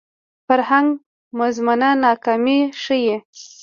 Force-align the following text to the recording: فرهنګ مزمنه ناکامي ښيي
فرهنګ 0.47 0.87
مزمنه 1.37 1.89
ناکامي 2.03 2.59
ښيي 2.81 3.15